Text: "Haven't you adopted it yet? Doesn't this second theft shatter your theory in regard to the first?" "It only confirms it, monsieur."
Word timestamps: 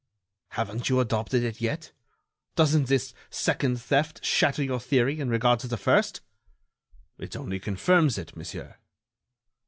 "Haven't 0.53 0.89
you 0.89 0.99
adopted 0.99 1.43
it 1.43 1.61
yet? 1.61 1.91
Doesn't 2.55 2.87
this 2.87 3.13
second 3.29 3.79
theft 3.79 4.25
shatter 4.25 4.63
your 4.63 4.79
theory 4.79 5.19
in 5.19 5.29
regard 5.29 5.59
to 5.59 5.67
the 5.67 5.77
first?" 5.77 6.21
"It 7.19 7.35
only 7.35 7.59
confirms 7.59 8.17
it, 8.17 8.35
monsieur." 8.35 8.77